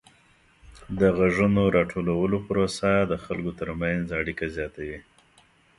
[0.99, 4.99] د غږونو راټولولو پروسه د خلکو ترمنځ اړیکه زیاتوي.